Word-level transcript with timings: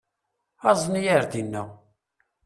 Azen-iyi 0.69 1.11
ar 1.17 1.23
dina. 1.31 1.63